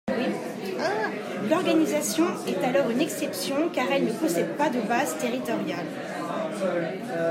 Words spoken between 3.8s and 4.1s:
elle